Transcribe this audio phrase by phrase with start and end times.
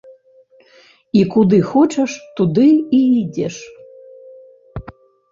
[1.17, 3.55] І куды хочаш, туды і ідзеш!